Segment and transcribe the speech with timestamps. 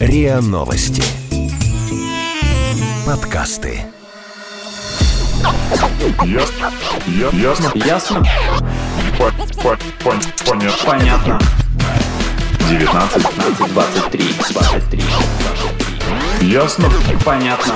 [0.00, 1.02] РИА Новости.
[3.06, 3.82] Подкасты.
[6.24, 6.72] Ясно.
[7.06, 7.72] Я- Ясно.
[7.74, 8.24] Ясно?
[9.18, 9.30] По-
[9.62, 10.86] по- пон- Понятно.
[10.86, 11.40] Понятно.
[12.70, 13.22] 19.
[13.22, 15.02] 15, 23, 23,
[16.40, 16.48] 23.
[16.50, 16.90] Ясно.
[17.22, 17.74] Понятно.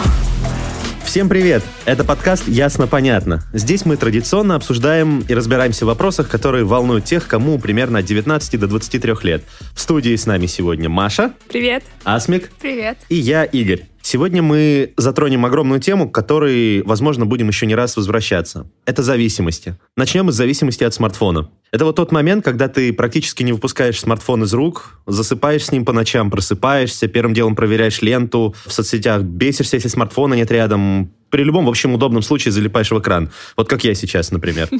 [1.08, 1.62] Всем привет!
[1.86, 3.42] Это подкаст «Ясно-понятно».
[3.54, 8.60] Здесь мы традиционно обсуждаем и разбираемся в вопросах, которые волнуют тех, кому примерно от 19
[8.60, 9.42] до 23 лет.
[9.74, 11.82] В студии с нами сегодня Маша, Привет.
[12.04, 12.98] Асмик Привет.
[13.08, 13.86] и я, Игорь.
[14.10, 18.66] Сегодня мы затронем огромную тему, к которой, возможно, будем еще не раз возвращаться.
[18.86, 19.76] Это зависимости.
[19.98, 21.50] Начнем с зависимости от смартфона.
[21.72, 25.84] Это вот тот момент, когда ты практически не выпускаешь смартфон из рук, засыпаешь с ним
[25.84, 31.12] по ночам, просыпаешься, первым делом проверяешь ленту в соцсетях, бесишься, если смартфона нет рядом.
[31.28, 33.30] При любом, в общем, удобном случае залипаешь в экран.
[33.58, 34.70] Вот как я сейчас, например.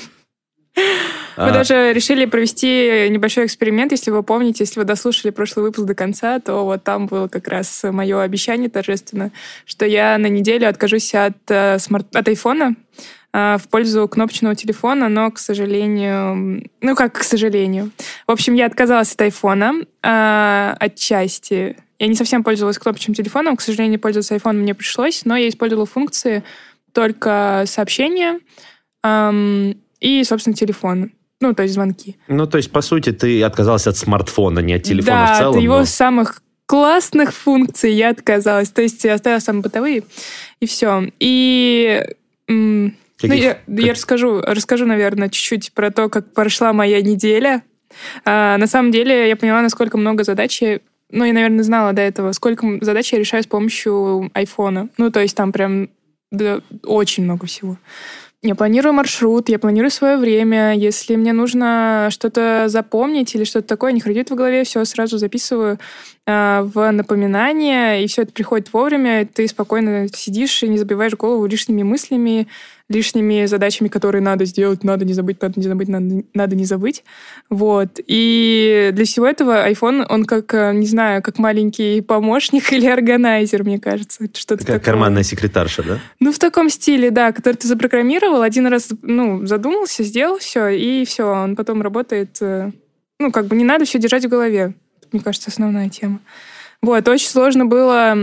[1.37, 3.92] Мы А, даже решили провести небольшой эксперимент.
[3.92, 7.48] Если вы помните, если вы дослушали прошлый выпуск до конца, то вот там было как
[7.48, 9.30] раз мое обещание торжественно,
[9.64, 12.14] что я на неделю откажусь от, э, смарт...
[12.14, 12.75] от айфона
[13.33, 16.64] э, в пользу кнопочного телефона, но, к сожалению...
[16.80, 17.91] Ну, как к сожалению.
[18.27, 21.77] В общем, я отказалась от айфона э, отчасти.
[21.98, 23.56] Я не совсем пользовалась кнопочным телефоном.
[23.56, 26.45] К сожалению, пользоваться айфоном мне пришлось, но я использовала функции
[26.92, 28.41] только сообщения
[29.02, 31.12] эм, и, собственно, телефон.
[31.41, 32.17] Ну, то есть звонки.
[32.27, 35.56] Ну, то есть, по сути, ты отказался от смартфона, не от телефона да, в целом.
[35.56, 38.70] от его но- самых классных функций я отказалась.
[38.70, 40.03] То есть я оставила самые бытовые,
[40.61, 41.11] и все.
[41.20, 42.05] И...
[42.48, 47.00] м, ну, Каких- я, как- я расскажу, расскажу, наверное, чуть-чуть про то, как прошла моя
[47.00, 47.62] неделя.
[48.25, 50.80] А, на самом деле я поняла, насколько много задач я
[51.11, 54.91] ну, я, наверное, знала до этого, сколько задач я решаю с помощью айфона.
[54.98, 55.89] Ну, то есть там прям
[56.30, 57.78] да, очень много всего.
[58.41, 60.72] Я планирую маршрут, я планирую свое время.
[60.72, 65.80] Если мне нужно что-то запомнить или что-то такое, не ходит в голове, все сразу записываю
[66.25, 71.14] а, в напоминание, и все это приходит вовремя, и ты спокойно сидишь и не забиваешь
[71.14, 72.46] голову лишними мыслями,
[72.88, 77.04] лишними задачами, которые надо сделать, надо не забыть, надо не забыть, надо, надо не забыть.
[77.50, 78.00] Вот.
[78.06, 83.64] И для всего этого iPhone, он как, э, не знаю, как маленький помощник или органайзер,
[83.64, 84.24] мне кажется.
[84.32, 84.80] Что-то Как такое.
[84.80, 85.98] карманная секретарша, да?
[86.20, 91.05] Ну, в таком стиле, да, который ты запрограммировал, один раз, ну, задумался, сделал все, и
[91.05, 92.38] все, он потом работает.
[92.40, 92.70] э,
[93.20, 94.74] Ну, как бы не надо все держать в голове.
[95.12, 96.20] Мне кажется, основная тема.
[96.80, 98.16] Вот, очень сложно было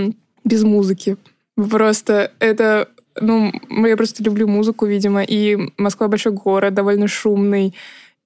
[0.43, 1.17] без музыки.
[1.55, 2.89] Просто это,
[3.19, 3.51] ну,
[3.85, 7.73] я просто люблю музыку, видимо, и Москва большой город, довольно шумный.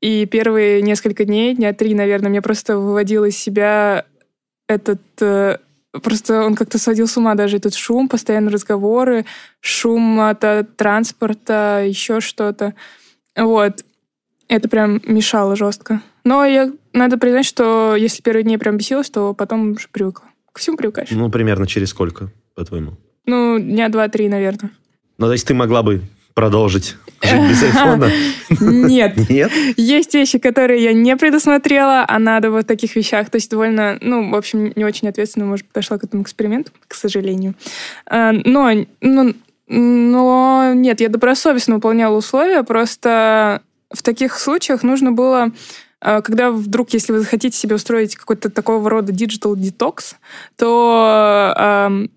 [0.02, 4.06] И первые несколько дней, дня три, наверное, мне просто выводил из себя
[4.68, 5.02] этот...
[5.22, 5.58] э,
[6.04, 9.26] Просто он как-то сводил с ума даже этот шум, постоянные разговоры,
[9.60, 12.76] шум от, от транспорта, еще что-то.
[13.36, 13.84] Вот.
[14.48, 16.04] Это прям мешало жестко.
[16.24, 20.26] Но я, надо признать, что если первые дни прям бесилась, то потом уже привыкла.
[20.54, 21.10] Ко всему привыкаешь.
[21.10, 22.98] Ну, примерно через сколько, по-твоему?
[23.30, 24.72] Ну, дня два-три, наверное.
[25.20, 26.02] Ну, то есть ты могла бы
[26.34, 28.10] продолжить жить без айфона?
[28.60, 29.30] Нет.
[29.30, 29.52] Нет?
[29.78, 33.30] Есть вещи, которые я не предусмотрела, а надо вот в таких вещах.
[33.30, 36.96] То есть довольно, ну, в общем, не очень ответственно, может, подошла к этому эксперименту, к
[36.96, 37.54] сожалению.
[38.08, 39.36] А, Но, ну,
[39.68, 45.52] но нет, я добросовестно выполняла условия, просто в таких случаях нужно было
[46.02, 50.16] а, когда вдруг, если вы захотите себе устроить какой-то такого рода digital detox,
[50.56, 52.08] то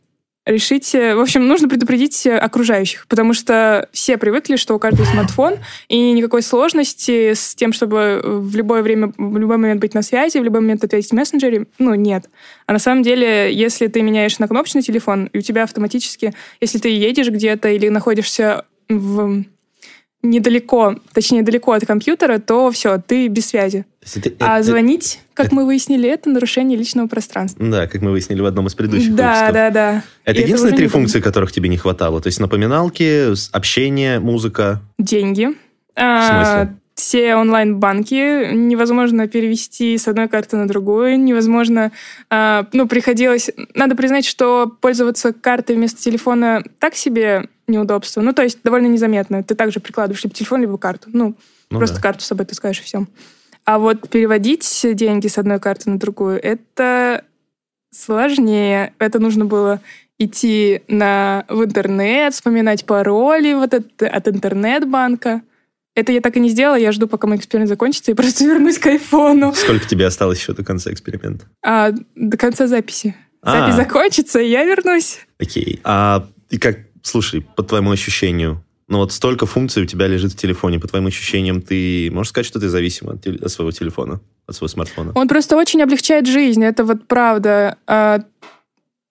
[0.46, 1.14] решите...
[1.14, 5.54] В общем, нужно предупредить окружающих, потому что все привыкли, что у каждого смартфон,
[5.88, 10.38] и никакой сложности с тем, чтобы в любое время, в любой момент быть на связи,
[10.38, 12.28] в любой момент ответить в мессенджере, ну, нет.
[12.66, 16.78] А на самом деле, если ты меняешь на кнопочный телефон, и у тебя автоматически, если
[16.78, 19.44] ты едешь где-то или находишься в
[20.22, 23.84] недалеко, точнее, далеко от компьютера, то все, ты без связи.
[24.14, 27.64] Это- А это- звонить, как мы выяснили, это нарушение личного пространства.
[27.64, 29.54] Да, как мы выяснили в одном из предыдущих Да, выпусков.
[29.54, 30.04] да, да.
[30.24, 32.20] Это И единственные три функции, которых тебе не хватало?
[32.20, 34.80] То есть напоминалки, общение, музыка.
[34.98, 35.48] Деньги.
[35.94, 36.76] В смысле?
[37.02, 41.90] Все онлайн-банки невозможно перевести с одной карты на другую, невозможно,
[42.30, 43.50] а, ну, приходилось...
[43.74, 48.20] Надо признать, что пользоваться картой вместо телефона так себе неудобство.
[48.20, 49.42] Ну, то есть довольно незаметно.
[49.42, 51.10] Ты также прикладываешь либо телефон, либо карту.
[51.12, 51.34] Ну,
[51.70, 52.02] Ну просто да.
[52.02, 53.04] карту с собой таскаешь и все.
[53.64, 57.24] А вот переводить деньги с одной карты на другую, это
[57.90, 58.94] сложнее.
[59.00, 59.80] Это нужно было
[60.20, 65.42] идти на, в интернет, вспоминать пароли вот от, от интернет-банка.
[65.94, 66.76] Это я так и не сделала.
[66.76, 69.52] Я жду, пока мой эксперимент закончится, и просто вернусь к айфону.
[69.54, 71.46] Сколько тебе осталось еще до конца эксперимента?
[71.62, 73.14] А, до конца записи.
[73.42, 73.60] А.
[73.60, 75.20] Запись закончится, и я вернусь.
[75.38, 75.80] Окей.
[75.84, 80.36] А и как, слушай, по твоему ощущению, Ну вот столько функций у тебя лежит в
[80.36, 80.78] телефоне.
[80.78, 84.68] По твоим ощущениям, ты можешь сказать, что ты зависим от, от своего телефона, от своего
[84.68, 85.12] смартфона?
[85.14, 87.78] Он просто очень облегчает жизнь, это вот правда.
[87.86, 88.20] А,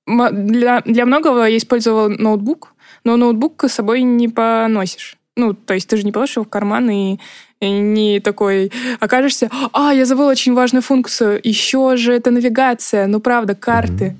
[0.08, 2.74] Для, для многого я использовала ноутбук,
[3.04, 5.18] но ноутбук с собой не поносишь.
[5.38, 7.18] Ну, то есть ты же не положишь его в карман и,
[7.62, 13.20] и не такой окажешься, а, я забыла очень важную функцию, еще же это навигация, ну,
[13.22, 14.18] правда, карты.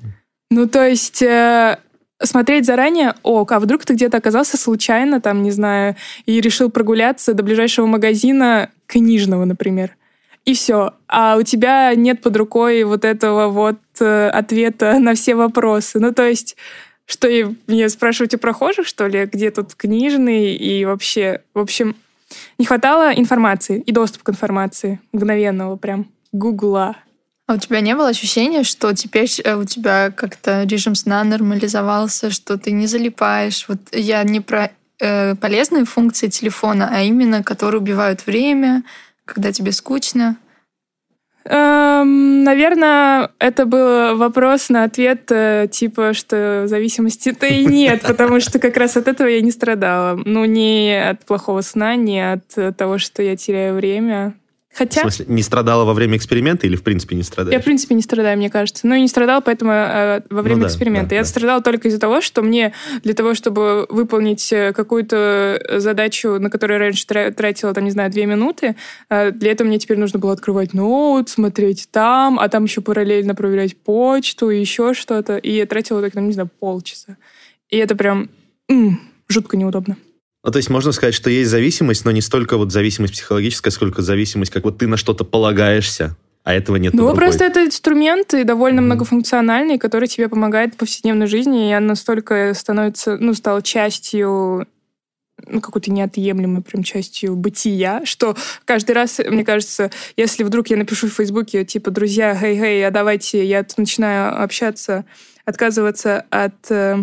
[0.50, 1.78] Ну, то есть э,
[2.22, 7.34] смотреть заранее, о, а вдруг ты где-то оказался случайно, там, не знаю, и решил прогуляться
[7.34, 9.96] до ближайшего магазина книжного, например.
[10.44, 10.94] И все.
[11.08, 16.00] А у тебя нет под рукой вот этого вот э, ответа на все вопросы.
[16.00, 16.56] Ну, то есть,
[17.06, 21.96] что и мне спрашивать у прохожих, что ли, где тут книжный и вообще, в общем,
[22.58, 26.96] не хватало информации и доступа к информации мгновенного прям гугла.
[27.46, 32.30] А у тебя не было ощущения, что теперь э, у тебя как-то режим сна нормализовался,
[32.30, 33.66] что ты не залипаешь?
[33.68, 34.70] Вот я не про
[35.00, 38.84] э, полезные функции телефона, а именно, которые убивают время,
[39.24, 40.36] когда тебе скучно.
[41.44, 48.58] Эм, наверное, это был вопрос на ответ, э, типа, что зависимости-то и нет, потому что
[48.58, 50.20] как раз от этого я не страдала.
[50.24, 54.34] Ну, не от плохого сна, не от того, что я теряю время.
[54.72, 57.52] В Хотя смысле, не страдала во время эксперимента или в принципе не страдаешь?
[57.52, 58.86] я, в принципе, не страдаю, мне кажется.
[58.86, 61.10] Ну, и не страдала, поэтому э, во время да, эксперимента.
[61.10, 61.28] да, я да.
[61.28, 62.72] страдала только из-за того, что мне
[63.02, 68.10] для того, чтобы выполнить э, какую-то задачу, на которую раньше тра- тратила, там, не знаю,
[68.10, 68.76] две минуты,
[69.10, 73.34] э, для этого мне теперь нужно было открывать ноут, смотреть там, а там еще параллельно
[73.34, 75.36] проверять почту и еще что-то.
[75.36, 77.18] И я тратила так, там, не знаю, полчаса.
[77.68, 78.30] И это прям
[78.70, 78.98] м,
[79.28, 79.98] жутко неудобно.
[80.44, 84.02] Ну, то есть можно сказать, что есть зависимость, но не столько вот зависимость психологическая, сколько
[84.02, 88.42] зависимость, как вот ты на что-то полагаешься, а этого нет Ну, просто это инструмент и
[88.42, 88.86] довольно Мгм.
[88.86, 94.66] многофункциональный, который тебе помогает в повседневной жизни, и я настолько становится, ну, стала частью
[95.46, 101.08] ну, какой-то неотъемлемой прям частью бытия, что каждый раз, мне кажется, если вдруг я напишу
[101.08, 105.04] в Фейсбуке, типа, друзья, хей-хей, а давайте, я тут начинаю общаться,
[105.44, 106.98] отказываться от э,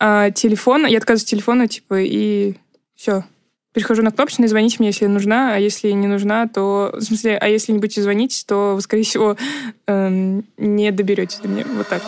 [0.00, 2.54] а, телефона, я отказываюсь от телефона, типа, и
[2.94, 3.24] все.
[3.72, 6.90] Перехожу на кнопочный, звоните мне, если нужна, а если не нужна, то...
[6.94, 9.36] В смысле, а если не будете звонить, то вы, скорее всего,
[9.86, 11.64] эм, не доберетесь до меня.
[11.74, 12.02] Вот так.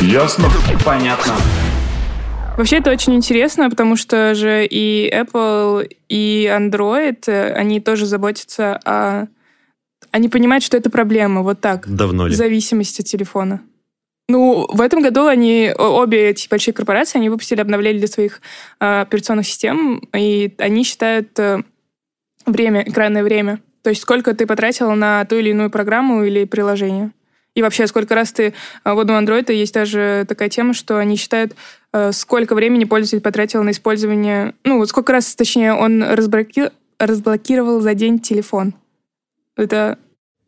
[0.00, 0.48] Ясно?
[0.84, 1.34] Понятно.
[2.56, 8.78] Вообще это очень интересно, потому что же и Apple, и Android, э, они тоже заботятся
[8.84, 9.26] о...
[10.12, 11.88] Они понимают, что это проблема, вот так.
[11.88, 12.34] Давно ли?
[12.34, 13.62] Зависимость от телефона.
[14.28, 18.40] Ну, в этом году они, обе эти большие корпорации, они выпустили обновление для своих
[18.78, 21.62] э, операционных систем, и они считают э,
[22.46, 23.60] время, экранное время.
[23.82, 27.10] То есть сколько ты потратил на ту или иную программу или приложение.
[27.54, 28.54] И вообще, сколько раз ты...
[28.84, 31.54] э, Вот у Android есть даже такая тема, что они считают,
[31.92, 34.54] э, сколько времени пользователь потратил на использование...
[34.64, 38.74] Ну, вот сколько раз, точнее, он разблоки- разблокировал за день телефон.
[39.56, 39.98] Это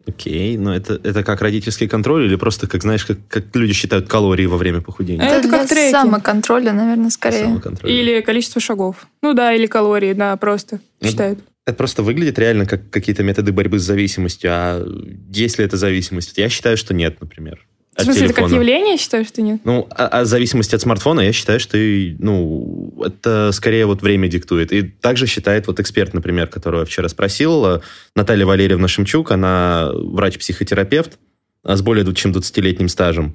[0.06, 4.06] Окей, но это, это как родительский контроль или просто, как знаешь, как, как люди считают
[4.06, 5.24] калории во время похудения?
[5.24, 5.92] Это Это, как для треки.
[5.92, 7.44] самоконтроля, наверное, скорее.
[7.44, 7.90] Самоконтроль.
[7.90, 9.06] Или количество шагов.
[9.22, 11.38] Ну да, или калории, да, просто Ну, считают.
[11.66, 14.50] Это просто выглядит реально как какие-то методы борьбы с зависимостью.
[14.52, 14.86] А
[15.32, 16.36] есть ли это зависимость?
[16.36, 17.66] Я считаю, что нет, например.
[17.96, 18.60] В смысле, это как телефона.
[18.60, 19.60] явление, считаешь, что нет?
[19.64, 24.28] Ну, а, а зависимость от смартфона, я считаю, что и, ну, это скорее вот время
[24.28, 24.72] диктует.
[24.72, 27.80] И также считает вот эксперт, например, которого я вчера спросил, э,
[28.16, 31.18] Наталья Валерьевна Шемчук, она врач-психотерапевт
[31.64, 33.34] а с более чем 20-летним стажем.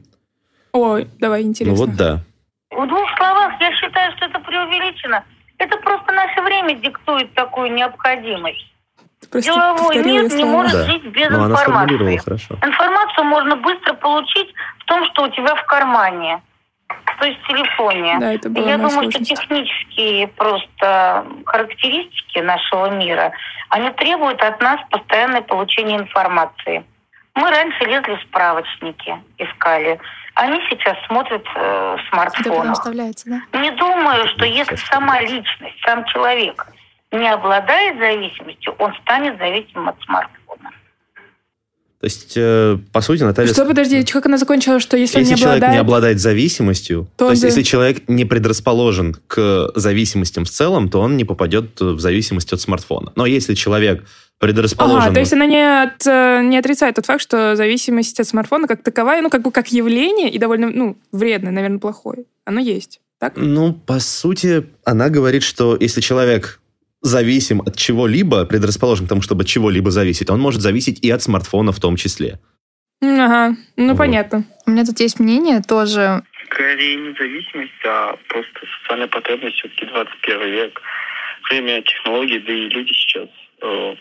[0.71, 1.75] Ой, давай, интересно.
[1.75, 2.19] Ну вот да.
[2.69, 5.23] В двух словах, я считаю, что это преувеличено.
[5.57, 8.68] Это просто наше время диктует такую необходимость.
[9.21, 10.51] Ты просто Деловой мир не слова.
[10.51, 10.83] может Да.
[10.85, 12.57] жить без Но сформулировала информации.
[12.63, 16.41] Информацию можно быстро получить в том, что у тебя в кармане,
[17.19, 18.17] то есть в телефоне.
[18.19, 19.29] Да, это была Я думаю, что сложность.
[19.29, 23.31] технические просто характеристики нашего мира,
[23.69, 26.83] они требуют от нас постоянное получения информации.
[27.35, 29.99] Мы раньше лезли в справочники, искали.
[30.35, 32.77] Они сейчас смотрят э, в смартфонах.
[32.83, 33.59] да?
[33.59, 36.65] Не думаю, что если сама личность, сам человек
[37.11, 40.71] не обладает зависимостью, он станет зависимым от смартфона.
[41.99, 43.51] То есть, э, по сути, Наталья...
[43.51, 45.73] Что, подожди, как она закончила, что если, Если он не человек обладает...
[45.73, 47.49] не обладает зависимостью, То то, есть да.
[47.49, 52.61] если человек не предрасположен к зависимостям в целом, то он не попадет в зависимость от
[52.61, 53.11] смартфона.
[53.17, 54.05] Но если человек
[54.37, 55.01] предрасположен...
[55.01, 58.69] Ага, то есть она не, от, э, не отрицает тот факт, что зависимость от смартфона
[58.69, 62.23] как таковая, ну, как бы как явление, и довольно, ну, вредное, наверное, плохое.
[62.45, 63.33] Оно есть, так?
[63.35, 66.61] Ну, по сути, она говорит, что если человек
[67.01, 71.21] зависим от чего-либо, предрасположен к тому, чтобы от чего-либо зависеть, он может зависеть и от
[71.21, 72.39] смартфона в том числе.
[73.01, 73.97] Ага, ну Вот.
[73.97, 74.43] понятно.
[74.65, 76.21] У меня тут есть мнение тоже.
[76.51, 79.55] Скорее не зависимость, а просто социальная потребность.
[79.57, 80.81] Все-таки 21 век,
[81.49, 83.29] время технологий, да и люди сейчас
[83.61, 83.95] э,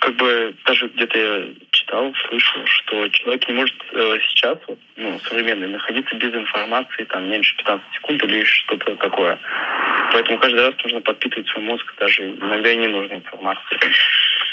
[0.00, 5.18] как бы даже где-то я читал, слышал, что человек не может э, сейчас, вот, ну,
[5.20, 9.38] современный, находиться без информации там меньше 15 секунд или что-то такое.
[10.12, 13.80] Поэтому каждый раз нужно подпитывать свой мозг, даже иногда и не нужна информация.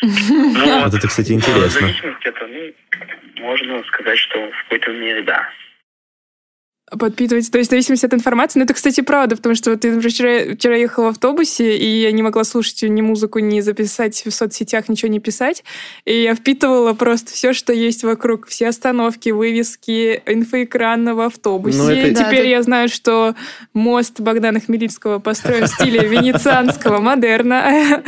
[0.04, 1.70] Ну, Вот это, кстати, интересно.
[1.70, 5.48] Зависимость это, ну, можно сказать, что в какой-то мере да.
[7.00, 8.60] Подпитывать, то есть в зависимости от информации.
[8.60, 12.02] Но это, кстати, правда, потому что вот я, например, вчера, вчера ехала в автобусе, и
[12.02, 15.64] я не могла слушать ни музыку, ни записать в соцсетях, ничего не писать.
[16.04, 18.48] И я впитывала просто все, что есть вокруг.
[18.48, 21.78] Все остановки, вывески, инфоэкран в автобусе.
[21.78, 23.36] Ну, это- И Да, Теперь это- я знаю, что
[23.74, 28.04] мост Богдана Хмельницкого построен в стиле венецианского модерна.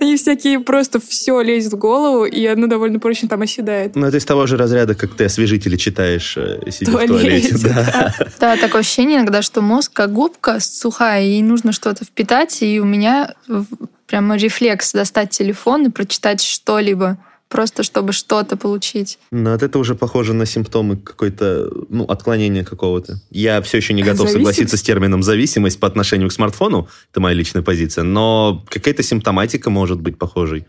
[0.00, 3.96] И всякие просто все лезет в голову, и оно довольно прочно там оседает.
[3.96, 7.56] Ну, это из того же разряда, как ты освежители читаешь, э, сидя в Туалете, туалете.
[7.64, 8.14] Да.
[8.40, 12.80] Да, такое ощущение иногда, что мозг как губка сухая, и ей нужно что-то впитать, и
[12.80, 13.34] у меня
[14.06, 17.18] прямо рефлекс достать телефон и прочитать что-либо,
[17.48, 19.18] просто чтобы что-то получить.
[19.30, 23.20] Но вот это уже похоже на симптомы какой-то, ну, отклонения какого-то.
[23.30, 26.88] Я все еще не готов согласиться с термином зависимость по отношению к смартфону.
[27.10, 28.04] Это моя личная позиция.
[28.04, 30.66] Но какая-то симптоматика может быть похожей,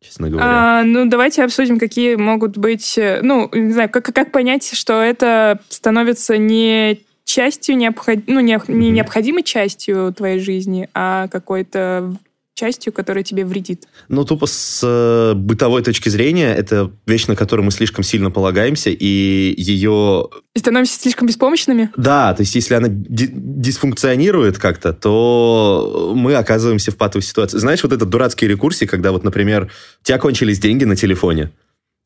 [0.00, 0.46] честно говоря.
[0.48, 2.96] А, ну, давайте обсудим, какие могут быть...
[2.98, 8.20] э, Ну, не знаю, как, как понять, что это становится не частью, необход...
[8.26, 12.14] ну, не, не необходимой частью твоей жизни, а какой-то
[12.58, 13.86] частью, которая тебе вредит.
[14.08, 18.90] Ну, тупо с э, бытовой точки зрения, это вещь, на которую мы слишком сильно полагаемся,
[18.90, 20.28] и ее...
[20.54, 21.90] И становимся слишком беспомощными?
[21.96, 27.58] Да, то есть если она ди- дисфункционирует как-то, то мы оказываемся в патовой ситуации.
[27.58, 29.70] Знаешь, вот этот дурацкий рекурсии, когда вот, например,
[30.02, 31.52] у тебя кончились деньги на телефоне,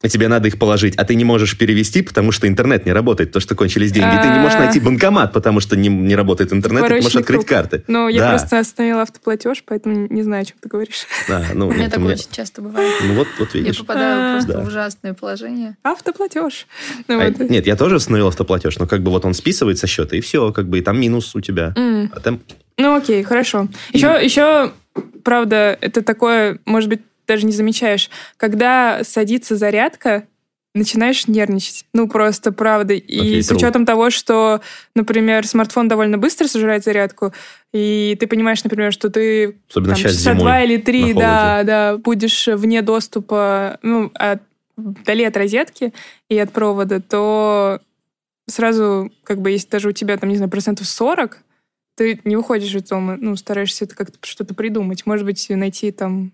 [0.08, 3.40] тебе надо их положить, а ты не можешь перевести, потому что интернет не работает, то,
[3.40, 4.16] что кончились деньги.
[4.22, 4.64] Ты не можешь А.
[4.64, 7.48] найти банкомат, потому что не, не работает интернет, ты можешь открыть круг.
[7.48, 7.84] карты.
[7.86, 11.06] Ну, я просто остановила автоплатеж, поэтому не знаю, о чем ты говоришь.
[11.28, 12.92] Да, ну, У меня такое меня- очень часто бывает.
[13.04, 13.76] Ну вот, вот Я видишь.
[13.76, 14.60] А, попадаю просто да.
[14.60, 15.76] в ужасное положение.
[15.82, 16.66] Автоплатеж.
[17.08, 17.50] Ну, А, вот.
[17.50, 20.52] Нет, я тоже установил автоплатеж, но как бы вот он списывает со счета, и все,
[20.52, 21.72] как бы, и там минус у тебя.
[21.76, 22.36] А
[22.78, 23.68] Ну, окей, хорошо.
[23.92, 24.72] Еще, еще,
[25.24, 30.26] правда, это такое, может быть, даже не замечаешь, когда садится зарядка,
[30.74, 31.84] начинаешь нервничать.
[31.92, 32.94] Ну, просто правда.
[32.94, 33.56] И Окей, с true.
[33.56, 34.60] учетом того, что,
[34.94, 37.32] например, смартфон довольно быстро сожирает зарядку,
[37.72, 42.48] и ты понимаешь, например, что ты Особенно там, часа два или три, да, да, будешь
[42.48, 44.42] вне доступа, ну, от,
[44.76, 45.92] вдали от розетки
[46.28, 47.80] и от провода, то
[48.48, 51.38] сразу, как бы, если даже у тебя, там, не знаю, процентов 40,
[51.94, 55.04] ты не выходишь из дома, ну, стараешься это как-то что-то придумать.
[55.04, 56.32] Может быть, найти там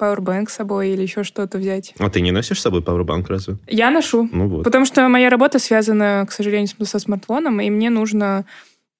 [0.00, 1.94] Powerbank с собой или еще что-то взять.
[1.98, 3.56] А ты не носишь с собой Powerbank разве?
[3.66, 4.64] Я ношу, Ну вот.
[4.64, 8.44] потому что моя работа связана, к сожалению, со смартфоном, и мне нужно...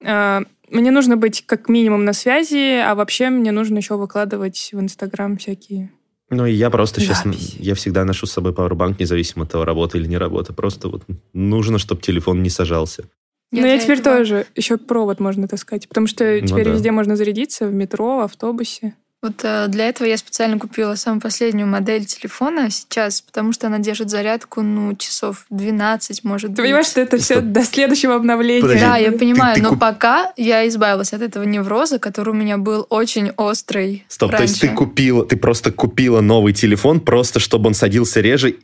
[0.03, 0.41] э,
[0.71, 5.37] мне нужно быть как минимум на связи, а вообще мне нужно еще выкладывать в Инстаграм
[5.37, 5.91] всякие...
[6.33, 7.57] Ну, и я просто сейчас, Запись.
[7.59, 10.53] я всегда ношу с собой Powerbank, независимо от того, работа или не работа.
[10.53, 11.03] Просто вот
[11.33, 13.05] нужно, чтобы телефон не сажался.
[13.51, 14.47] Ну, я теперь этого- тоже.
[14.55, 16.71] Еще провод можно таскать, потому что Ну теперь да.
[16.71, 18.95] везде можно зарядиться, в метро, в автобусе.
[19.23, 23.79] Вот э, для этого я специально купила самую последнюю модель телефона сейчас, потому что она
[23.79, 26.65] держит зарядку, ну, часов 12, может Ты быть.
[26.65, 27.45] понимаешь, что это все Стоп.
[27.53, 28.63] до следующего обновления?
[28.63, 28.81] Подожди.
[28.83, 32.57] Да, я понимаю, ты но куп- пока я избавилась от этого невроза, который у меня
[32.57, 34.79] был очень острый Стоп, то есть ты раньше.
[34.85, 38.57] купила, ты просто купила новый телефон, просто чтобы он садился реже,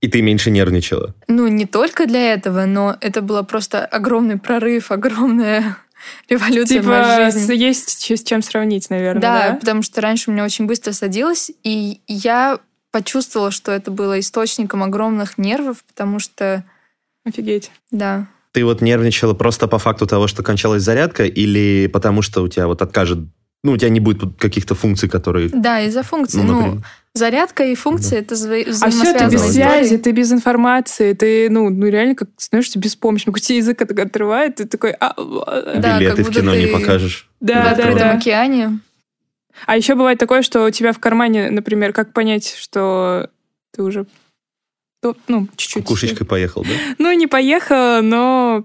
[0.00, 1.14] и ты меньше нервничала.
[1.28, 5.76] Ну, не только для этого, но это было просто огромный прорыв, огромная
[6.28, 7.54] революция в Типа, моей с- жизни.
[7.56, 9.54] есть с чем сравнить, наверное, Да, да?
[9.56, 12.58] потому что раньше у меня очень быстро садилось, и я
[12.90, 16.64] почувствовала, что это было источником огромных нервов, потому что,
[17.24, 17.70] Офигеть.
[17.90, 22.48] да, Ты вот нервничала просто по факту того, что кончалась зарядка, или потому что у
[22.48, 23.18] тебя вот откажет,
[23.62, 25.50] ну, у тебя не будет каких-то функций, которые...
[25.50, 26.38] да, из-за функции.
[26.38, 26.86] Ну, Ну, например.
[27.14, 31.50] Зарядка и функции это вза- А все ты взаимосвязанные без связи, ты без информации, ты,
[31.50, 33.32] ну, ну реально как становишься беспомощным.
[33.34, 34.92] Как тебе язык от- отрывает, ты такой...
[34.92, 37.28] а, а, Да, билеты как в кино не ты- покажешь.
[37.40, 38.12] Да, в да, да.
[38.12, 38.80] океане.
[39.66, 43.28] А еще бывает такое, что у тебя в кармане, например, как понять, что
[43.72, 44.06] ты уже
[45.28, 45.82] ну, чуть-чуть.
[45.84, 46.70] Кукушечкой поехал, да?
[46.98, 48.64] Ну, не поехала, но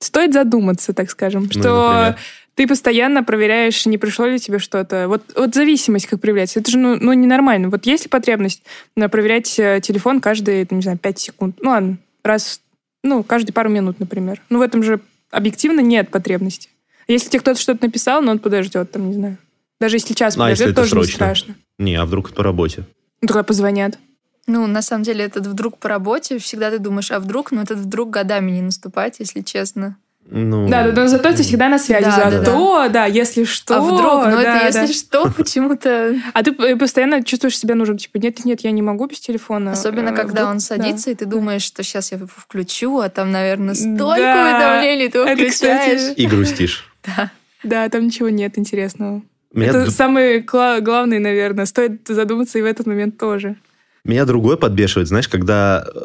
[0.00, 2.18] стоит задуматься, так скажем, Ну, что например.
[2.54, 5.08] Ты постоянно проверяешь, не пришло ли тебе что-то.
[5.08, 6.60] Вот, вот зависимость как проявляется.
[6.60, 7.68] Это же ну, ну, ненормально.
[7.68, 8.62] Вот есть ли потребность
[8.94, 11.56] проверять э, телефон каждые, не знаю, 5 секунд?
[11.60, 12.60] Ну, ладно, раз,
[13.02, 14.40] ну, каждые пару минут, например.
[14.50, 16.68] Ну, в этом же объективно нет потребности.
[17.08, 19.38] Если тебе кто-то что-то написал, ну, он подождет, там, не знаю.
[19.80, 21.16] Даже если час Ну, а если подождет, это тоже не срочно?
[21.16, 21.54] страшно.
[21.78, 22.84] Не, а вдруг по работе?
[23.20, 23.98] Ну, тогда позвонят.
[24.46, 27.78] Ну, на самом деле, этот вдруг по работе, всегда ты думаешь, а вдруг, но этот
[27.78, 29.96] вдруг годами не наступает, если честно.
[30.30, 32.04] Ну, Да, да, но зато ты всегда на связи.
[32.06, 33.76] Да, да, Зато, да, если что.
[33.76, 34.82] а вдруг, ну да, это да.
[34.82, 36.16] если что, почему-то...
[36.32, 37.98] А ты постоянно чувствуешь себя нужным.
[37.98, 39.72] Типа, нет, нет, я не могу без телефона.
[39.72, 40.60] Особенно, Э, когда вдруг- он да.
[40.60, 44.42] садится, и ты думаешь, что сейчас я его включу, а там, наверное, столько Да.
[44.44, 46.00] уведомлений, ты его Это, включаешь.
[46.00, 46.90] кстати, И грустишь.
[47.62, 49.22] Да, там ничего нет интересного.
[49.54, 51.64] Меня, Это д- самый кла- главный, наверное.
[51.66, 53.56] Стоит задуматься и в этот момент тоже.
[54.04, 55.98] меня другое подбешивает, знаешь, когда э,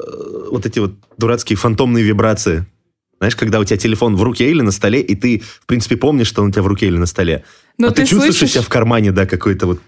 [0.52, 2.66] вот эти вот дурацкие фантомные вибрации.
[3.20, 6.28] Знаешь, когда у тебя телефон в руке или на столе, и ты, в принципе, помнишь,
[6.28, 7.44] что он у тебя в руке или на столе.
[7.78, 9.82] Но А ты, чувствуешь у слышишь- себя в кармане, да, какой-то вот...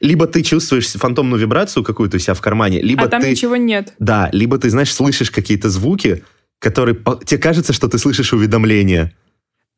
[0.00, 3.30] Либо ты чувствуешь фантомную вибрацию какую-то у себя в кармане, либо а там ты...
[3.30, 3.94] ничего нет.
[3.98, 6.22] Да, либо ты, знаешь, слышишь какие-то звуки,
[6.58, 6.96] которые...
[7.24, 9.14] Тебе кажется, что ты слышишь уведомления.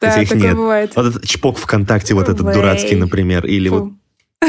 [0.00, 0.56] Да, хотя их такое нет.
[0.56, 0.92] бывает.
[0.94, 2.54] Вот этот чпок ВКонтакте, вот этот Вэй.
[2.54, 3.74] дурацкий, например, или Фу.
[3.76, 3.92] вот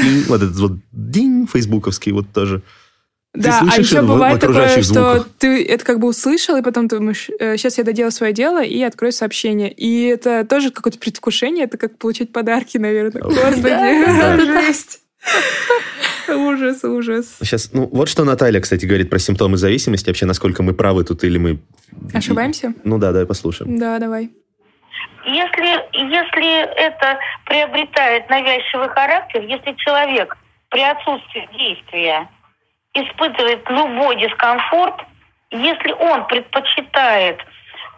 [0.03, 2.61] динь, вот этот вот динь фейсбуковский вот тоже.
[3.31, 5.27] Ты Да, а еще бывает такое, окружающих что звуках.
[5.38, 8.81] ты это как бы услышал, и потом ты думаешь, сейчас я доделаю свое дело и
[8.81, 9.71] открою сообщение.
[9.71, 13.21] И это тоже какое-то предвкушение, это как получить подарки, наверное.
[13.21, 15.01] Господи, жесть.
[16.27, 17.38] Ужас, ужас.
[17.41, 21.24] Сейчас, ну, вот что Наталья, кстати, говорит про симптомы зависимости, вообще, насколько мы правы тут
[21.24, 21.59] или мы...
[22.13, 22.74] Ошибаемся?
[22.83, 23.77] Ну да, давай послушаем.
[23.77, 24.31] Да, давай.
[25.25, 30.36] Если, если это приобретает навязчивый характер, если человек
[30.69, 32.29] при отсутствии действия
[33.03, 34.95] испытывает любой дискомфорт,
[35.51, 37.39] если он предпочитает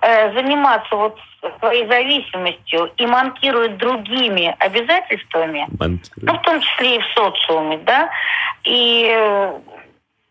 [0.02, 1.18] э, заниматься вот
[1.60, 6.12] своей зависимостью и манкирует другими обязательствами, Банки.
[6.18, 8.10] ну, в том числе и в социуме, да,
[8.64, 9.60] и э,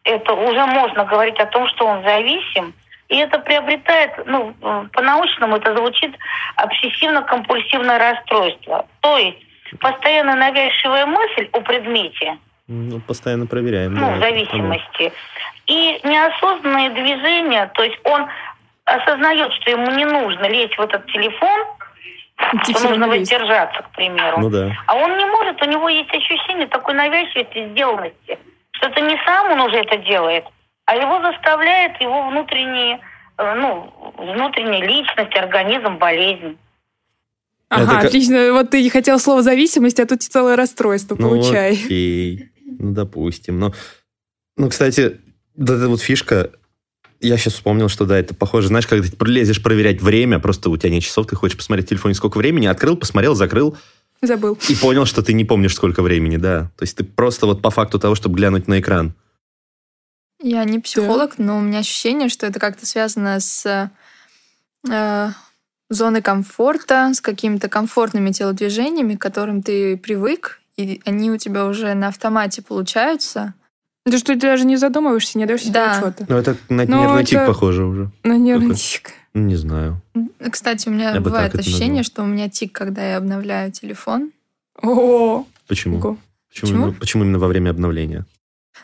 [0.04, 2.72] это уже можно говорить о том, что он зависим,
[3.08, 4.54] и это приобретает, ну,
[4.92, 6.16] по-научному это звучит
[6.56, 8.86] обсессивно-компульсивное расстройство.
[9.00, 9.38] То есть
[9.80, 12.38] постоянно навязчивая мысль о предмете,
[12.72, 13.94] Ну, постоянно проверяем.
[13.94, 15.12] ну, да, зависимости,
[15.66, 18.26] и неосознанные движения, то есть он
[18.84, 21.60] осознает, что ему не нужно лезть в этот телефон,
[22.54, 23.32] Идти что нужно лезть.
[23.32, 24.38] воздержаться, к примеру.
[24.38, 24.72] Ну да.
[24.86, 28.38] А он не может, у него есть ощущение такой навязчивости, сделанности,
[28.70, 30.44] что это не сам он уже это делает,
[30.87, 33.00] а его заставляет его внутренние,
[33.38, 36.56] э, ну, внутренняя личность, организм, болезнь.
[37.68, 38.52] Ага, Это как- отлично.
[38.52, 41.72] Вот ты не хотел слово зависимость, а тут целое расстройство, Ну, получай.
[41.74, 42.48] окей.
[42.78, 43.59] Ну, допустим.
[43.59, 43.74] Но,
[44.56, 45.20] ну, кстати,
[45.56, 46.50] вот эта вот фишка,
[47.20, 50.76] я сейчас вспомнил, что да, это похоже, знаешь, когда ты пролезешь проверять время, просто у
[50.76, 53.76] тебя нет часов, ты хочешь посмотреть в телефоне, сколько времени, открыл, посмотрел, закрыл,
[54.22, 54.59] Забыл.
[54.68, 56.70] и понял, что ты не помнишь, сколько времени, да.
[56.76, 59.14] То есть ты просто вот по факту того, чтобы глянуть на экран.
[60.42, 63.90] Я не психолог, но у меня ощущение, что это как-то связано с
[64.88, 65.30] э,
[65.90, 71.95] зоной комфорта, с какими-то комфортными телодвижениями, к которым ты привык, и они у тебя уже
[71.95, 73.55] на автомате получаются.
[74.07, 75.93] Это что ты даже не задумываешься, не даешь себе Да.
[75.99, 76.25] отчета.
[76.29, 78.11] Ну, это на Ну, нервный тик это- похоже уже.
[78.25, 78.81] На нервный Какой?
[78.81, 79.11] тик.
[79.35, 80.01] Ну, Не знаю.
[80.51, 84.33] Кстати, у меня Я бы бывает ощущение, что у меня тик, когда я обновляю телефон.
[84.83, 85.99] О, Почему?
[86.01, 86.19] Почему,
[86.51, 86.69] Почему?
[86.83, 88.25] именно- почему именно во время обновления?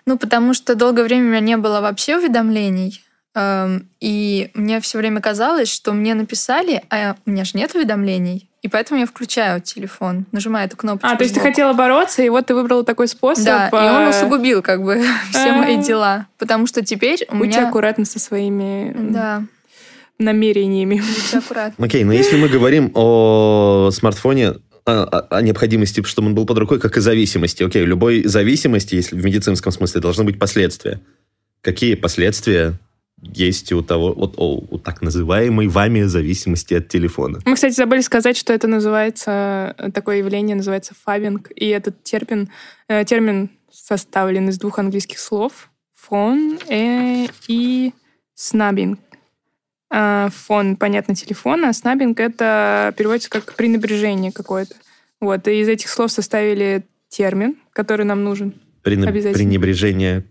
[0.06, 3.02] Ну, потому что долгое время у меня не было вообще уведомлений.
[3.38, 8.48] эм, И мне все время казалось, что мне написали, а у меня же нет уведомлений.
[8.66, 11.06] И поэтому я включаю телефон, нажимаю эту кнопочку.
[11.06, 13.44] А, то есть ты хотела бороться, и вот ты выбрала такой способ.
[13.44, 15.00] Да, и он э, усугубил как бы
[15.30, 15.56] все А.
[15.56, 16.26] мои дела.
[16.36, 17.68] Потому что теперь у Будьте меня...
[17.68, 19.44] аккуратны со своими Да,
[20.18, 20.96] намерениями.
[20.96, 21.84] будьте аккуратны.
[21.84, 26.58] Окей, но если мы говорим о смартфоне, о, о- о необходимости, чтобы он был под
[26.58, 27.62] рукой, как и зависимости.
[27.62, 31.00] Окей, любой зависимости, если в медицинском смысле, должны быть последствия.
[31.60, 32.74] Какие последствия
[33.22, 37.40] есть у того, вот о, у так называемой вами зависимости от телефона?
[37.44, 42.50] Мы, кстати, забыли сказать, что это называется, э, такое явление называется фабинг, и этот термин,
[42.88, 47.92] э, термин составлен из двух английских слов фон э, и
[48.34, 49.00] снабинг.
[49.88, 54.74] А, Фон, понятно, телефон, а снабинг это переводится как пренебрежение какое-то.
[55.20, 58.54] Вот, и из этих слов составили термин, который нам нужен.
[58.82, 59.34] Пренеб- Обязательно.
[59.34, 60.24] Пренебрежение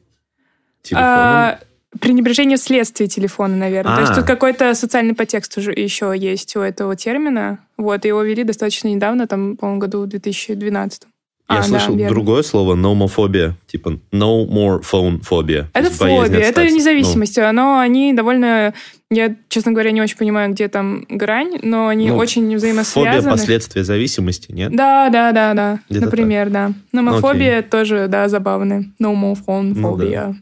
[0.81, 1.09] телефоном?
[1.09, 1.59] А,
[1.99, 3.95] пренебрежение вследствие телефона, наверное.
[3.95, 4.15] То есть А.
[4.15, 7.59] тут какой-то социальный подтекст уже еще есть у этого термина.
[7.77, 11.03] Вот, его ввели достаточно недавно, там, по-моему, году в 2012.
[11.47, 12.09] Я А, да, слышал верно.
[12.09, 15.19] другое слово, номофобия, типа no more phone.
[15.23, 16.71] То Это фобия, это отстать.
[16.73, 17.37] независимость.
[17.37, 18.73] Но они довольно...
[19.11, 23.17] Я, честно говоря, не очень понимаю, где там грань, но они Ну, очень Ну, взаимосвязаны.
[23.21, 24.75] фобия последствия зависимости, нет?
[24.75, 25.79] Да, да, да, да.
[25.87, 26.71] Где-то Например, да.
[26.91, 28.85] Номофобия тоже, да, забавная.
[28.99, 30.33] No more phone Ну да.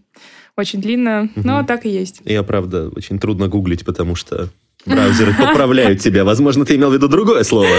[0.57, 2.21] Очень длинно, но так и есть.
[2.25, 4.49] Я, правда, очень трудно гуглить, потому что
[4.85, 6.23] браузеры поправляют тебя.
[6.23, 7.69] Возможно, ты имел в виду другое слово.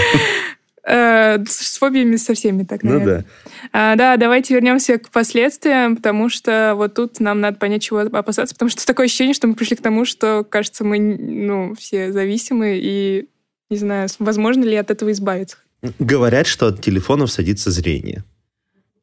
[0.87, 3.21] Э, с фобиями со всеми так, Ну наверное.
[3.21, 3.25] да.
[3.73, 8.53] А, да, давайте вернемся к последствиям, потому что вот тут нам надо понять, чего опасаться,
[8.53, 12.77] потому что такое ощущение, что мы пришли к тому, что, кажется, мы ну, все зависимы,
[12.79, 13.27] и
[13.71, 15.57] не знаю, возможно ли от этого избавиться.
[15.97, 18.23] Говорят, что от телефонов садится зрение.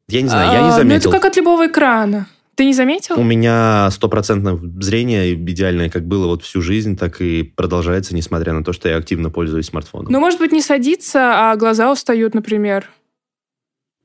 [0.07, 1.09] Я не знаю, я не Ну, заметил.
[1.09, 2.27] это как от любого экрана.
[2.55, 3.19] Ты не заметил?
[3.19, 8.63] У меня стопроцентное зрение идеальное, как было вот всю жизнь, так и продолжается, несмотря на
[8.63, 10.11] то, что я активно пользуюсь смартфоном.
[10.11, 12.89] Ну, может быть, не садится, а глаза устают, например,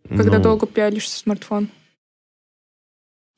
[0.08, 1.68] когда Ну, долго пялишься в смартфон.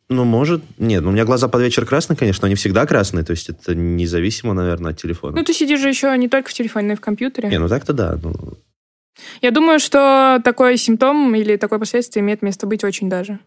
[0.09, 0.62] Ну, может.
[0.79, 3.49] Нет, ну, у меня глаза под вечер красные, конечно, но они всегда красные, то есть
[3.49, 5.37] это независимо, наверное, от телефона.
[5.37, 7.49] Ну, ты сидишь же еще не только в телефоне, но и в компьютере.
[7.49, 8.18] Не, ну так-то да.
[8.23, 8.35] ну,
[9.40, 13.38] Я думаю, что такой симптом или такое последствие имеет место быть очень даже.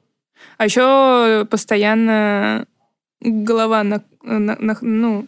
[0.57, 2.65] А еще постоянно
[3.21, 5.25] голова на, на- на- ну,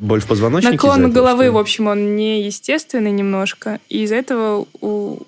[0.00, 4.66] боль в позвоночнике наклон этого, головы, что в общем, он неестественный немножко, и из-за этого
[4.80, 5.18] у-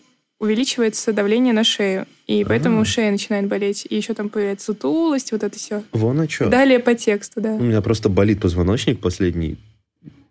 [0.40, 2.84] увеличивается давление на шею, и поэтому А.
[2.84, 5.82] шея начинает болеть, и еще там появляется сутулость, вот это все.
[5.92, 6.48] Вон а что.
[6.48, 7.50] Далее по тексту, да.
[7.52, 9.56] У меня просто болит позвоночник последние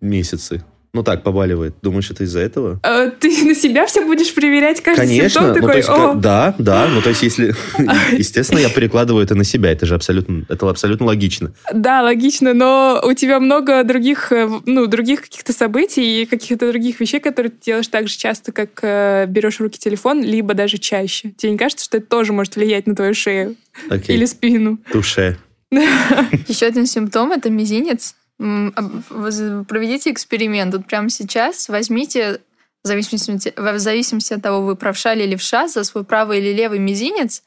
[0.02, 0.64] месяцы.
[0.94, 1.76] Ну так, побаливает.
[1.82, 2.80] Думаешь, это из-за этого?
[2.84, 5.42] А ты на себя все будешь проверять каждый Конечно.
[5.42, 6.88] симптом ну, то такой, есть, о, ка- да, да.
[6.88, 7.56] Ну, то есть, если...
[8.12, 9.72] Естественно, я перекладываю это на себя.
[9.72, 11.54] Это же абсолютно, это абсолютно логично.
[11.74, 17.00] Да, логично, но у тебя много других, э, ну, других каких-то событий и каких-то других
[17.00, 20.78] вещей, которые ты делаешь так же часто, как э, берешь в руки телефон, либо даже
[20.78, 21.32] чаще.
[21.38, 23.56] Тебе не кажется, что это тоже может влиять на твою шею
[23.90, 24.18] Окей.
[24.18, 24.78] или спину?
[24.92, 25.38] Туше.
[25.72, 28.16] Еще один симптом это мизинец.
[28.42, 30.74] Проведите эксперимент.
[30.74, 32.42] Вот прямо сейчас возьмите,
[32.84, 36.80] в зависимости, в зависимости от того, вы правша или левша, за свой правый или левый
[36.80, 37.44] мизинец.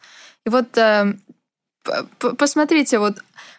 [0.46, 1.14] И вот э,
[2.38, 3.16] посмотрите, вот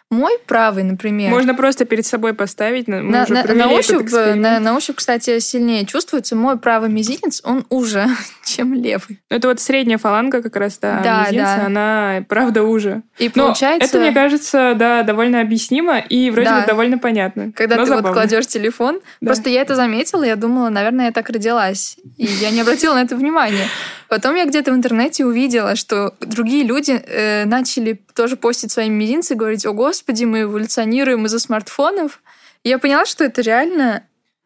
[0.08, 2.86] мой правый, например, Можно просто перед собой поставить.
[2.86, 6.36] на- Мы на, на- ощупь, э, на, на ощупь, кстати, сильнее чувствуется.
[6.36, 8.06] Мой правый мизинец, он уже,
[8.44, 9.18] чем левый.
[9.28, 11.66] Это вот средняя фаланга как раз, да, Да, мизинца, да.
[11.66, 13.02] она правда уже.
[13.18, 13.88] И Но получается...
[13.88, 16.60] это, мне кажется, да, довольно объяснимо и вроде Да.
[16.60, 17.50] бы довольно понятно.
[17.56, 18.14] Когда но ты вот забавно.
[18.20, 19.26] кладешь телефон, Да.
[19.26, 21.96] просто я это заметила, я думала, наверное, я так родилась.
[22.16, 23.66] И я не обратила на это внимания.
[24.08, 29.34] Потом я где-то в интернете увидела, что другие люди э, начали тоже постить свои мизинцы,
[29.34, 32.22] говорить, о господи, мы эволюционируем из-за смартфонов.
[32.62, 34.02] И я поняла, что это реально,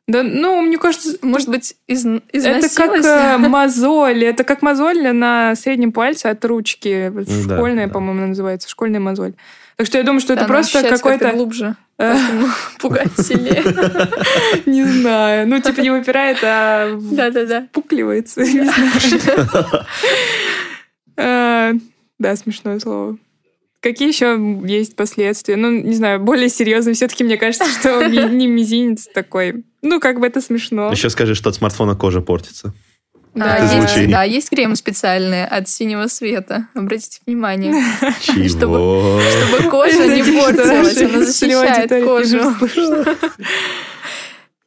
[0.07, 4.25] Да, ну, мне кажется, может быть, из, Это как э, мозоль.
[4.25, 7.13] Это как мозоль на среднем пальце от ручки.
[7.15, 7.93] Да, Школьная, да.
[7.93, 8.69] по-моему, называется.
[8.69, 9.35] Школьная мозоль.
[9.77, 11.33] Так что я думаю, что это Она просто какой-то...
[11.33, 13.63] глубже, поэтому пугать сильнее.
[14.67, 15.47] Не знаю.
[15.49, 16.99] Ну, типа не выпирает, а
[17.73, 18.41] пукливается.
[18.43, 19.87] Не знаю.
[21.17, 21.73] Э,
[22.19, 23.19] Да, смешное слово.
[23.83, 25.57] Какие еще есть последствия?
[25.57, 26.95] Ну, не знаю, более серьезные.
[26.95, 29.65] Все-таки мне кажется, что не мизинец такой.
[29.83, 30.91] Ну, как бы это смешно.
[30.91, 32.73] Еще скажи, что от смартфона кожа портится.
[33.35, 36.67] А, Это есть, да, есть крем специальный от синего света.
[36.75, 37.73] Обратите внимание.
[38.21, 39.21] Чего?
[39.21, 42.41] Чтобы кожа не портилась, она защищает кожу.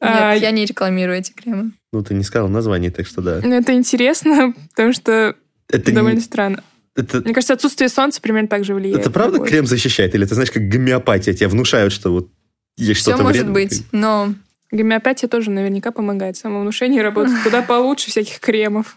[0.00, 1.72] А, Нет, я не рекламирую эти кремы.
[1.92, 3.40] Ну, ты не сказал название, так что да.
[3.42, 5.34] Ну, это интересно, потому что
[5.70, 6.62] Это, не- довольно странно.
[6.94, 9.00] это, Мне кажется, отсутствие солнца примерно так же влияет.
[9.00, 10.14] это правда крем защищает?
[10.14, 12.28] Или ты знаешь, как гомеопатия тебя внушают, что вот
[12.76, 13.54] есть Все что-то может вредное?
[13.54, 14.34] быть, но
[14.74, 16.36] Гомеопатия тоже наверняка помогает.
[16.36, 18.96] Самовнушение работает куда получше всяких кремов.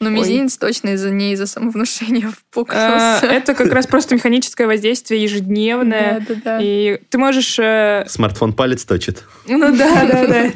[0.00, 0.14] но Ой.
[0.14, 3.26] мизинец точно из-за не из-за самовнушения А, впукнулся.
[3.26, 6.20] Это как раз просто механическое воздействие ежедневное.
[6.26, 6.58] Да-да-да.
[6.62, 7.58] И ты можешь...
[7.58, 9.24] э, Смартфон палец точит.
[9.46, 10.50] Ну да, да, да.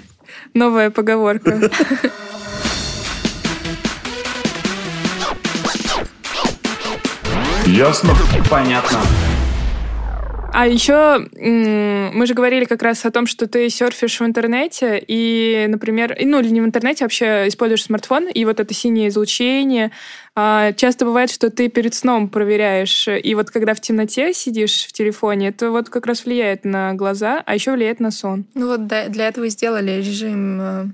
[0.54, 1.70] Новая поговорка.
[7.66, 8.14] Ясно?
[8.50, 9.00] Понятно.
[10.56, 15.66] А еще мы же говорили как раз о том, что ты серфишь в интернете и,
[15.68, 19.90] например, ну или не в интернете, а вообще используешь смартфон, и вот это синее излучение.
[20.36, 24.92] А, часто бывает, что ты перед сном проверяешь, и вот когда в темноте сидишь в
[24.92, 28.44] телефоне, это вот как раз влияет на глаза, а еще влияет на сон.
[28.54, 30.84] Ну вот да, для этого и сделали режим э,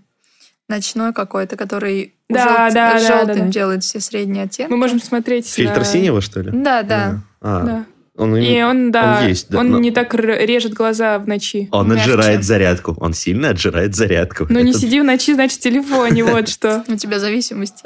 [0.71, 3.51] ночной какой-то, который Да, желт- да, да, желтым да, да.
[3.51, 4.71] делает все средние оттенки.
[4.71, 6.51] Мы можем смотреть Фильтр на- синего, что ли?
[6.51, 7.21] Да, да.
[7.43, 7.85] А, Да.
[8.21, 11.69] Он, И он, да, он есть, да, он но- не так режет глаза в ночи.
[11.73, 12.03] Он мягче.
[12.03, 12.95] отжирает зарядку.
[13.01, 14.47] Он сильно отжирает зарядку.
[14.51, 16.85] Но не Это- сиди в ночи, значит, в телефоне, вот что.
[16.87, 17.83] У тебя зависимость.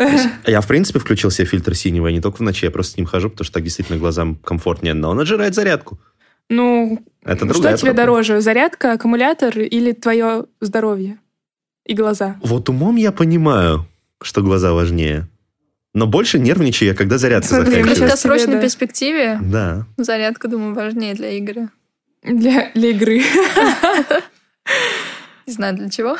[0.47, 2.97] Я, в принципе, включил себе фильтр синего, и не только в ночи, я просто с
[2.97, 4.95] ним хожу, потому что так действительно глазам комфортнее.
[4.95, 6.01] Но он отжирает зарядку.
[6.51, 7.95] Ну, Это что тебе проблема.
[7.95, 11.19] дороже, зарядка, аккумулятор или твое здоровье
[11.87, 12.37] и глаза?
[12.43, 13.87] Вот умом я понимаю,
[14.21, 15.29] что глаза важнее.
[15.95, 17.89] Но больше нервничаю я, когда зарядка В заканчивается.
[17.95, 18.61] щас- краткосрочной да.
[18.63, 19.87] перспективе Да.
[19.97, 21.69] зарядка, думаю, важнее для игры.
[22.23, 23.23] Для, для игры.
[25.47, 26.17] Не знаю для чего.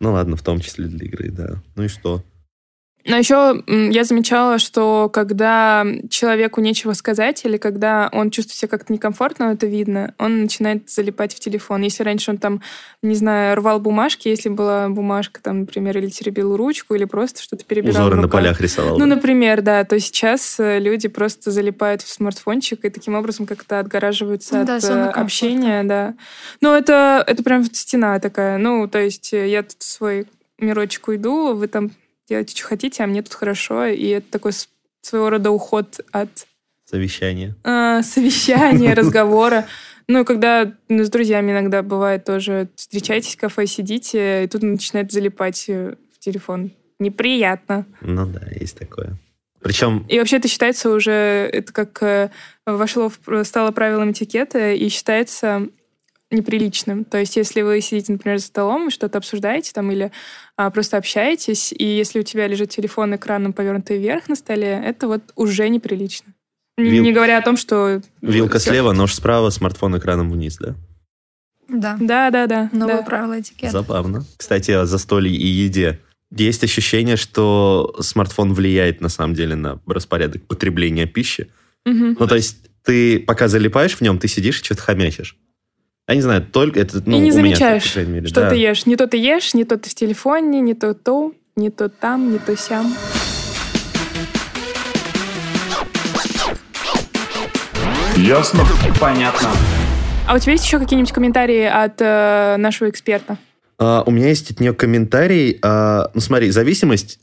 [0.00, 1.62] Ну ладно, в том числе для игры, да.
[1.76, 2.22] Ну и что?
[3.06, 8.92] Но еще я замечала, что когда человеку нечего сказать или когда он чувствует себя как-то
[8.92, 11.82] некомфортно, это видно, он начинает залипать в телефон.
[11.82, 12.62] Если раньше он там,
[13.02, 17.64] не знаю, рвал бумажки, если была бумажка, там, например, или теребил ручку, или просто что-то
[17.64, 18.94] перебирал Узоры на полях рисовал.
[18.98, 19.16] Ну, да.
[19.16, 24.64] например, да, то сейчас э, люди просто залипают в смартфончик и таким образом как-то отгораживаются
[24.64, 26.14] Да, от э, общения, да.
[26.62, 28.56] Ну, это, это прям стена такая.
[28.56, 30.26] Ну, то есть э, я тут в свой
[30.58, 31.90] мирочек уйду, вы там
[32.28, 33.86] делайте, что хотите, а мне тут хорошо.
[33.86, 34.52] И это такой
[35.02, 36.46] своего рода уход от
[37.64, 39.66] э, совещания, разговора.
[40.06, 44.62] Ну, и когда ну, с друзьями иногда бывает тоже, встречаетесь в кафе, сидите, и тут
[44.62, 46.72] начинает залипать э, в телефон.
[46.98, 47.86] Неприятно.
[48.00, 49.18] Ну да, есть такое.
[49.60, 52.30] Причем, И вообще это считается уже, это как э,
[52.66, 55.68] вошло, в, стало правилом этикета и считается
[56.34, 57.04] неприличным.
[57.04, 60.12] То есть если вы сидите, например, за столом и что-то обсуждаете там или
[60.56, 65.08] а, просто общаетесь, и если у тебя лежит телефон экраном повернутый вверх на столе, это
[65.08, 66.34] вот уже неприлично.
[66.76, 68.02] Не, Вил- не говоря о том, что...
[68.20, 68.70] вилка всё.
[68.70, 70.74] слева, нож справа, смартфон экраном вниз, да?
[71.68, 71.96] Да.
[72.00, 72.70] Да, да, да.
[72.72, 73.02] Новые да.
[73.02, 73.72] правила этикета.
[73.72, 74.24] Забавно.
[74.36, 76.00] Кстати, о застолье и еде.
[76.30, 81.48] Есть ощущение, что смартфон влияет на самом деле на распорядок потребления пищи.
[81.84, 82.16] Мгм.
[82.18, 85.36] Ну, то есть ты пока залипаешь в нем, ты сидишь и что-то хомячишь.
[86.06, 88.26] Я не знаю, только это, ну, и не у меня так, замечаешь, по крайней мере,
[88.26, 88.50] что да.
[88.50, 88.84] ты ешь.
[88.84, 92.30] Не то ты ешь, не то ты в телефоне, не то то, не то там,
[92.30, 92.94] не то сям.
[98.18, 98.64] Ясно?
[99.00, 99.48] Понятно.
[100.28, 103.38] А у тебя есть еще какие-нибудь комментарии от э, нашего эксперта?
[103.78, 105.58] А, у меня есть от нее комментарий.
[105.62, 107.18] А, ну, смотри, зависимость...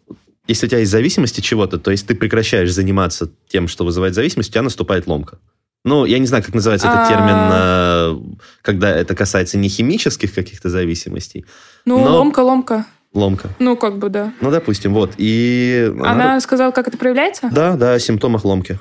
[0.48, 4.16] Если у тебя есть зависимость от чего-то, то есть ты прекращаешь заниматься тем, что вызывает
[4.16, 5.38] зависимость, у тебя наступает ломка.
[5.84, 8.16] Ну, я не знаю, как называется этот термин, а,
[8.62, 11.46] когда это касается не химических каких-то зависимостей.
[11.86, 12.86] Ну, Но- ломка, ломка.
[13.14, 13.50] Ломка.
[13.60, 14.32] Ну, как бы, да.
[14.40, 15.14] Ну, допустим, вот.
[15.18, 15.92] И...
[16.06, 17.50] Она сказала, как это проявляется?
[17.52, 18.80] Да, да, о симптомах ломки.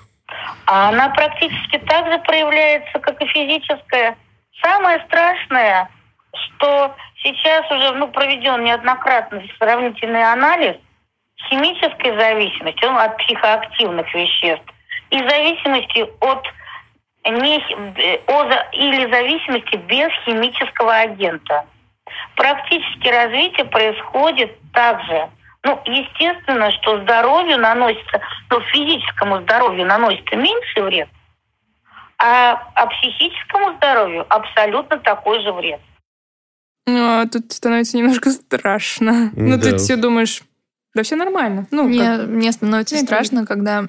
[0.67, 4.17] А она практически так же проявляется, как и физическая.
[4.63, 5.91] Самое страшное,
[6.33, 10.77] что сейчас уже ну, проведен неоднократно сравнительный анализ
[11.49, 14.65] химической зависимости он от психоактивных веществ
[15.11, 16.47] и зависимости от
[17.25, 21.67] не, э, о или зависимости без химического агента.
[22.37, 25.29] Практически развитие происходит так же.
[25.63, 31.09] Ну, естественно, что здоровью наносится, ну, физическому здоровью наносится меньший вред,
[32.19, 35.81] а, а психическому здоровью абсолютно такой же вред.
[36.87, 39.31] Ну, а тут становится немножко страшно.
[39.37, 39.63] Ну, Да.
[39.63, 40.43] ты все думаешь,
[40.95, 41.67] да все нормально.
[41.71, 43.85] Ну, Мне, как- мне становится Мне страшно, когда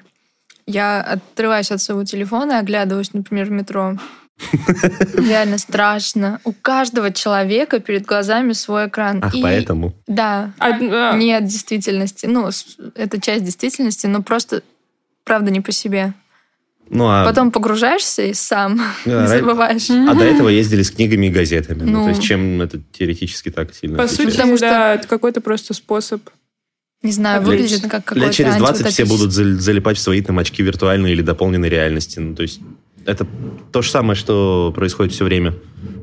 [0.66, 3.96] я отрываюсь от своего телефона и оглядываюсь, например, в метро.
[5.16, 6.40] Реально страшно.
[6.44, 9.20] У каждого человека перед глазами свой экран.
[9.22, 9.94] Ах, И- поэтому.
[10.06, 10.52] Да.
[10.58, 12.26] А, а, Не от действительности.
[12.26, 12.48] Ну,
[12.94, 14.62] это часть действительности, но просто,
[15.24, 16.14] правда, не по себе.
[16.90, 19.88] Ну, а, Потом погружаешься и сам Да, не забываешь.
[19.90, 21.84] а до этого ездили с книгами и газетами.
[21.84, 22.02] Ну, Ну.
[22.04, 24.30] то есть чем это теоретически так сильно по отличается?
[24.30, 26.28] сути, Потому что- да, это какой-то просто способ.
[27.02, 30.38] Не знаю, выглядит как какой-то Лет через 20 все будут зал- залипать в свои там
[30.38, 32.18] очки виртуальной или дополненной реальности.
[32.20, 32.60] Ну, то есть
[33.04, 33.26] это
[33.72, 35.54] то же самое, что происходит все время.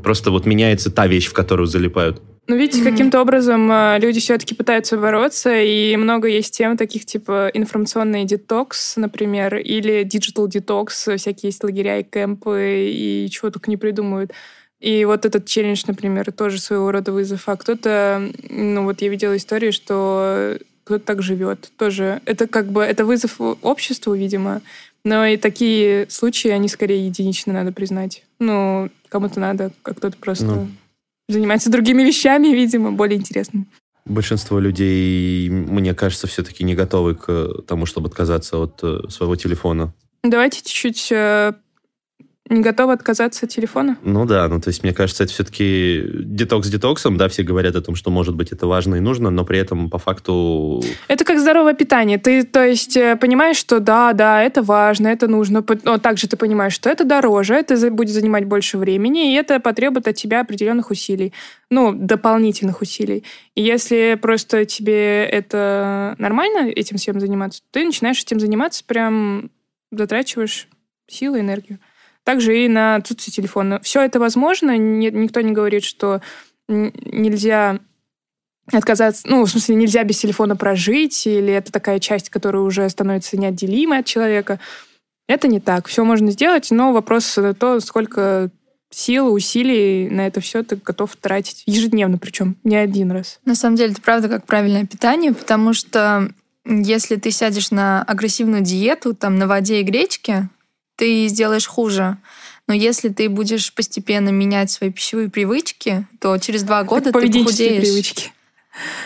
[0.04, 2.22] Просто вот меняется та вещь, в которую залипают.
[2.48, 2.92] Ну, видите, Мгм.
[2.92, 8.98] каким-то образом э, люди все-таки пытаются бороться, и много есть тем таких, типа информационный детокс,
[8.98, 14.32] например, или digital детокс, всякие есть лагеря и кемпы, и чего только не придумывают.
[14.80, 17.44] И вот этот челлендж, например, тоже своего рода вызов.
[17.48, 20.58] А кто-то, ну вот я видела историю, что
[20.90, 21.70] кто-то так живет.
[21.78, 24.62] Тоже это как бы, это вызов обществу, видимо,
[25.06, 28.24] но и такие случаи, они скорее единичны, надо признать.
[28.40, 30.68] Ну, кому-то надо, а кто-то просто Ну.
[31.28, 33.66] занимается другими вещами, видимо, более интересными.
[34.06, 39.94] Большинство людей, мне кажется, все-таки не готовы к тому, чтобы отказаться от э, своего телефона.
[40.24, 41.54] Давайте чуть-чуть э,
[42.50, 43.98] не готовы отказаться от телефона.
[44.04, 47.82] Ну да, ну то есть мне кажется, это все-таки детокс детоксом, да, все говорят о
[47.82, 51.40] том, что может быть это важно и нужно, но при этом по факту Это как
[51.40, 52.18] здоровое питание.
[52.18, 56.38] Ты, то есть, э, понимаешь, что да, да, это важно, это нужно, но также ты
[56.38, 60.90] понимаешь, что это дороже, это будет занимать больше времени, и это потребует от тебя определенных
[60.90, 61.34] усилий,
[61.70, 63.24] ну, дополнительных усилий.
[63.56, 69.52] И если просто тебе это нормально этим всем заниматься, ты начинаешь этим заниматься, прям
[69.92, 70.68] затрачиваешь
[71.08, 71.80] силы, энергию.
[72.24, 73.80] Также и на отсутствие телефона.
[73.82, 76.22] Все это возможно, ни- никто не говорит, что
[76.68, 77.80] нельзя
[78.72, 83.38] отказаться, ну, в смысле, нельзя без телефона прожить, или это такая часть, которая уже становится
[83.38, 84.60] неотделимой от человека.
[85.28, 85.88] Это не так.
[85.88, 88.52] Все можно сделать, но вопрос то, сколько
[88.92, 93.40] сил, усилий на это все ты готов тратить ежедневно, причем не один раз.
[93.46, 96.32] На самом деле, это правда как правильное питание, потому что
[96.66, 100.50] если ты сядешь на агрессивную диету, там, на воде и гречке,
[101.00, 102.18] ты сделаешь хуже.
[102.68, 107.82] Но если ты будешь постепенно менять свои пищевые привычки, то через два года ты похудеешь.
[107.82, 108.32] привычки.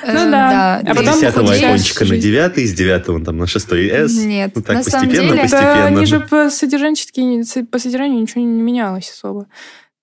[0.03, 0.81] Э, Ну да.
[0.85, 2.21] А С потом 10 похудеешь айфончика на жизнь.
[2.23, 4.13] 9, с 9 там, на 6 S.
[4.17, 5.85] Нет, Ну так на самом постепенно, деле- Да, постепенно.
[5.85, 9.47] они же по содержанчески, по содержанию ничего не менялось особо.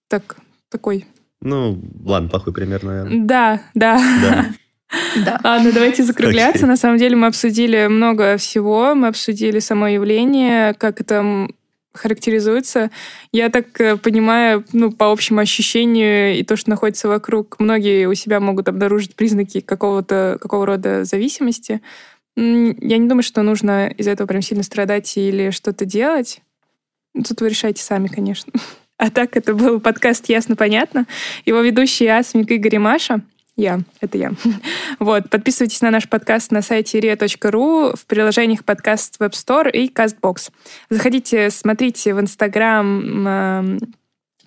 [0.09, 0.37] Так,
[0.71, 1.07] такой.
[1.43, 3.21] Ну, ладно, плохой пример, наверное.
[3.25, 3.99] Да, да.
[4.23, 4.47] Да.
[5.25, 5.39] Да.
[5.45, 6.59] Ладно, давайте закругляться.
[6.59, 6.69] Окей.
[6.69, 8.97] На самом деле мы обсудили много всего.
[8.97, 11.47] Мы обсудили само явление, как это
[11.93, 12.91] м, характеризуется.
[13.33, 18.15] Я так э, понимаю, ну, по общему ощущению и то, что находится вокруг, многие у
[18.15, 21.81] себя могут обнаружить признаки какого-то, какого рода зависимости.
[22.37, 26.41] Я не думаю, что нужно из-за этого прям сильно страдать или что-то делать.
[27.15, 28.53] Тут вы решайте сами, конечно.
[29.03, 31.07] А так, это был подкаст «Ясно-понятно».
[31.47, 33.23] Его ведущие Асмик, Игорь и Маша.
[33.61, 34.33] Я, это я.
[34.99, 40.51] Вот, подписывайтесь на наш подкаст на сайте ria.ru, в приложениях подкаст Web Store и CastBox.
[40.89, 43.79] Заходите, смотрите в Инстаграм, эм,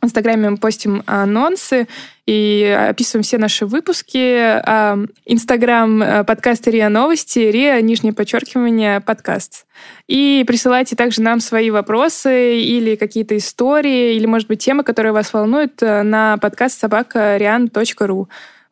[0.02, 1.88] в Инстаграме мы постим анонсы
[2.26, 4.40] и описываем все наши выпуски.
[4.40, 9.68] А, Инстаграм э, подкаста РИА Новости, РИА, нижнее подчеркивание, подкаст.
[10.08, 15.32] И присылайте также нам свои вопросы или какие-то истории, или, может быть, темы, которые вас
[15.34, 17.38] волнуют, э, на подкаст собака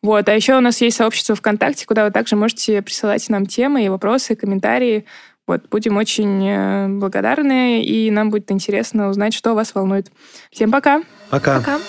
[0.04, 0.28] Вот.
[0.30, 3.90] А еще у нас есть сообщество ВКонтакте, куда вы также можете присылать нам темы и
[3.90, 5.06] вопросы, комментарии.
[5.48, 10.12] Вот, будем очень э, благодарны, и нам будет интересно узнать, что вас волнует.
[10.52, 11.02] Всем пока!
[11.30, 11.58] Пока.
[11.60, 11.80] Пока.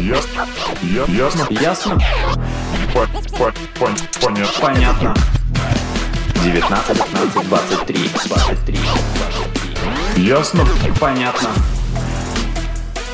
[0.00, 0.46] Ясно.
[0.82, 1.46] Я- Ясно.
[1.50, 1.98] Ясно?
[2.92, 3.06] По-
[3.38, 4.60] по- пон- Понятно.
[4.60, 5.14] Понятно.
[6.44, 7.96] 19, 15, 23,
[8.28, 8.78] 23,
[10.14, 10.24] 23.
[10.24, 10.66] Ясно.
[11.00, 11.48] Понятно.